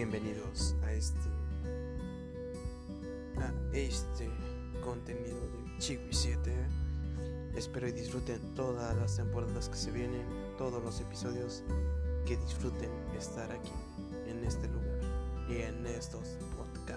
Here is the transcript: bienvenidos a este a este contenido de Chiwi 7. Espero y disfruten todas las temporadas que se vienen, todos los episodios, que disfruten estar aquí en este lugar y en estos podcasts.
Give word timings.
bienvenidos 0.00 0.74
a 0.82 0.92
este 0.94 1.28
a 3.36 3.52
este 3.76 4.30
contenido 4.82 5.38
de 5.38 5.78
Chiwi 5.78 6.10
7. 6.10 6.50
Espero 7.54 7.86
y 7.86 7.92
disfruten 7.92 8.40
todas 8.54 8.96
las 8.96 9.16
temporadas 9.16 9.68
que 9.68 9.76
se 9.76 9.90
vienen, 9.90 10.24
todos 10.56 10.82
los 10.82 11.02
episodios, 11.02 11.64
que 12.24 12.38
disfruten 12.38 12.90
estar 13.14 13.52
aquí 13.52 13.74
en 14.26 14.42
este 14.42 14.68
lugar 14.68 15.00
y 15.50 15.60
en 15.60 15.84
estos 15.84 16.38
podcasts. 16.56 16.89